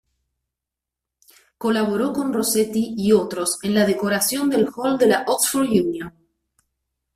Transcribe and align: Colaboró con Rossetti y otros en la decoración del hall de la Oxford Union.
Colaboró 1.59 2.11
con 2.11 2.33
Rossetti 2.33 2.95
y 2.97 3.11
otros 3.11 3.59
en 3.61 3.75
la 3.75 3.85
decoración 3.85 4.49
del 4.49 4.67
hall 4.75 4.97
de 4.97 5.05
la 5.05 5.25
Oxford 5.27 5.67
Union. 5.69 6.11